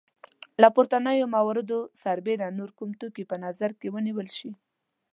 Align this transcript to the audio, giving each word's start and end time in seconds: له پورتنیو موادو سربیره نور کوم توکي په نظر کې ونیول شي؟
له 0.61 0.67
پورتنیو 0.75 1.31
موادو 1.35 1.79
سربیره 2.03 2.47
نور 2.59 2.69
کوم 2.77 2.89
توکي 2.99 3.23
په 3.31 3.35
نظر 3.45 3.71
کې 3.79 3.87
ونیول 3.95 4.27
شي؟ 4.37 4.51